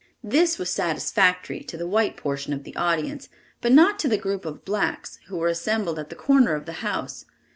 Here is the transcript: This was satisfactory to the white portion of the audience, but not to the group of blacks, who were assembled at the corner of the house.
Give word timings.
This 0.23 0.57
was 0.57 0.71
satisfactory 0.73 1.59
to 1.65 1.77
the 1.77 1.85
white 1.87 2.17
portion 2.17 2.53
of 2.53 2.63
the 2.63 2.75
audience, 2.75 3.29
but 3.61 3.71
not 3.71 3.99
to 3.99 4.07
the 4.07 4.17
group 4.17 4.45
of 4.45 4.65
blacks, 4.65 5.19
who 5.27 5.37
were 5.37 5.47
assembled 5.47 5.99
at 5.99 6.09
the 6.09 6.15
corner 6.15 6.55
of 6.55 6.65
the 6.65 6.73
house. 6.81 7.25